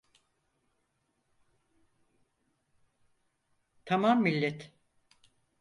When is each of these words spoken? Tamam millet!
Tamam 3.85 4.23
millet! 4.23 4.71